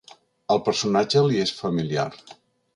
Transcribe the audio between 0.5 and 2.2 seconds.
El personatge li és familiar.